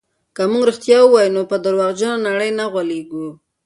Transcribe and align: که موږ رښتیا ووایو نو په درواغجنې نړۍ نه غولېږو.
که 0.35 0.43
موږ 0.51 0.63
رښتیا 0.69 0.97
ووایو 1.03 1.33
نو 1.35 1.41
په 1.51 1.55
درواغجنې 1.63 2.23
نړۍ 2.27 2.51
نه 2.59 2.65
غولېږو. 2.71 3.27